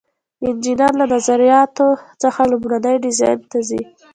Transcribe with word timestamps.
انجینر 0.45 0.91
له 0.99 1.05
نظریاتو 1.13 1.87
څخه 2.21 2.41
لومړني 2.51 2.95
ډیزاین 3.03 3.39
ته 3.51 3.59
ځي. 3.69 3.81